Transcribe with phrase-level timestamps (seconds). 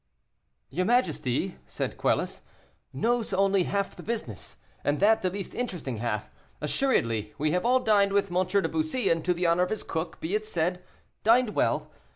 [0.71, 2.41] "Your majesty," said Quelus,
[2.91, 6.31] "knows only half the business, and that the least interesting half.
[6.59, 8.43] Assuredly, we have all dined with M.
[8.47, 10.81] de Bussy, and to the honor of his cook, be it said,
[11.23, 11.91] dined well.